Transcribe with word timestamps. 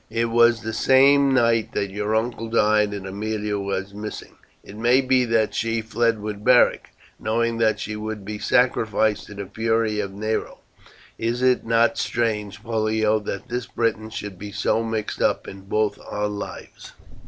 It 0.09 0.31
was 0.31 0.61
the 0.63 0.73
same 0.73 1.31
night 1.31 1.73
that 1.73 1.91
your 1.91 2.15
uncle 2.15 2.49
died 2.49 2.91
and 2.91 3.05
Aemilia 3.05 3.59
was 3.59 3.93
missing. 3.93 4.33
It 4.63 4.75
may 4.75 4.99
be 4.99 5.25
that 5.25 5.53
she 5.53 5.79
fled 5.83 6.19
with 6.19 6.43
Beric, 6.43 6.89
knowing 7.19 7.59
that 7.59 7.79
she 7.79 7.95
would 7.95 8.25
be 8.25 8.39
sacrificed 8.39 9.27
to 9.27 9.35
the 9.35 9.45
fury 9.45 9.99
of 9.99 10.11
Nero. 10.11 10.57
Is 11.19 11.43
it 11.43 11.67
not 11.67 11.99
strange, 11.99 12.63
Pollio, 12.63 13.19
that 13.19 13.47
this 13.47 13.67
Briton 13.67 14.09
should 14.09 14.39
be 14.39 14.51
so 14.51 14.81
mixed 14.83 15.21
up 15.21 15.47
in 15.47 15.65
both 15.65 15.99
our 16.07 16.27
lives?" 16.27 16.93